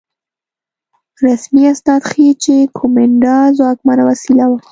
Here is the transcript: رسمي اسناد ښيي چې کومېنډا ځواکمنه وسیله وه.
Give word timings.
رسمي 1.25 1.63
اسناد 1.73 2.01
ښيي 2.09 2.29
چې 2.43 2.55
کومېنډا 2.77 3.37
ځواکمنه 3.57 4.03
وسیله 4.09 4.45
وه. 4.49 4.59